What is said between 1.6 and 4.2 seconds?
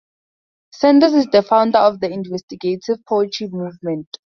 of the Investigative Poetry movement.